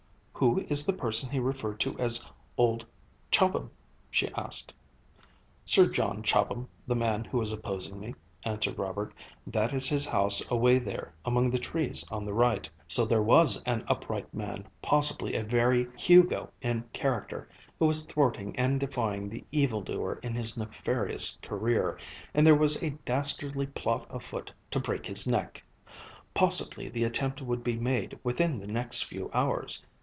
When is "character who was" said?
16.91-18.03